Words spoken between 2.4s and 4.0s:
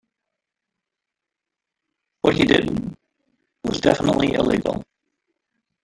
did was